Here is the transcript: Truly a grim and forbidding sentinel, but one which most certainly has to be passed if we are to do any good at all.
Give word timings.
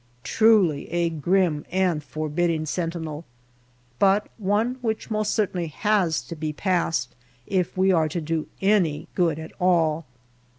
Truly 0.23 0.89
a 0.89 1.11
grim 1.11 1.63
and 1.69 2.03
forbidding 2.03 2.65
sentinel, 2.65 3.23
but 3.99 4.29
one 4.39 4.77
which 4.81 5.11
most 5.11 5.31
certainly 5.31 5.67
has 5.67 6.23
to 6.23 6.35
be 6.35 6.51
passed 6.51 7.15
if 7.45 7.77
we 7.77 7.91
are 7.91 8.09
to 8.09 8.19
do 8.19 8.47
any 8.63 9.07
good 9.13 9.37
at 9.37 9.51
all. 9.59 10.05